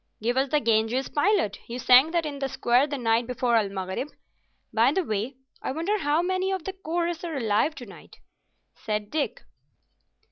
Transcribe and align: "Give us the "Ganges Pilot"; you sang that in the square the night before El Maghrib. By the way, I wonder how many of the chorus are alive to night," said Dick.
"Give 0.19 0.35
us 0.35 0.49
the 0.49 0.59
"Ganges 0.59 1.09
Pilot"; 1.09 1.59
you 1.67 1.77
sang 1.77 2.09
that 2.09 2.25
in 2.25 2.39
the 2.39 2.49
square 2.49 2.87
the 2.87 2.97
night 2.97 3.27
before 3.27 3.55
El 3.55 3.69
Maghrib. 3.69 4.07
By 4.73 4.91
the 4.91 5.03
way, 5.03 5.35
I 5.61 5.71
wonder 5.71 5.99
how 5.99 6.23
many 6.23 6.51
of 6.51 6.63
the 6.63 6.73
chorus 6.73 7.23
are 7.23 7.37
alive 7.37 7.75
to 7.75 7.85
night," 7.85 8.17
said 8.73 9.11
Dick. 9.11 9.43